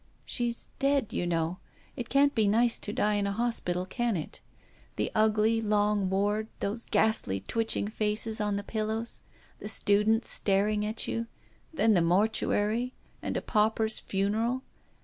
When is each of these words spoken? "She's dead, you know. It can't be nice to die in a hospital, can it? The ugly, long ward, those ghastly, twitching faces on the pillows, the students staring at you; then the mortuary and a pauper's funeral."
"She's 0.25 0.69
dead, 0.79 1.13
you 1.13 1.27
know. 1.27 1.59
It 1.95 2.09
can't 2.09 2.33
be 2.33 2.47
nice 2.47 2.79
to 2.79 2.91
die 2.91 3.13
in 3.13 3.27
a 3.27 3.31
hospital, 3.31 3.85
can 3.85 4.17
it? 4.17 4.41
The 4.95 5.11
ugly, 5.13 5.61
long 5.61 6.09
ward, 6.09 6.47
those 6.59 6.87
ghastly, 6.89 7.41
twitching 7.41 7.87
faces 7.87 8.41
on 8.41 8.55
the 8.55 8.63
pillows, 8.63 9.21
the 9.59 9.67
students 9.69 10.27
staring 10.27 10.83
at 10.87 11.07
you; 11.07 11.27
then 11.71 11.93
the 11.93 12.01
mortuary 12.01 12.93
and 13.21 13.37
a 13.37 13.43
pauper's 13.43 13.99
funeral." 13.99 14.63